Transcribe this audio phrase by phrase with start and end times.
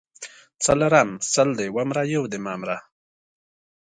[0.65, 2.77] څلرم:سل دي ومره یو دي مه مره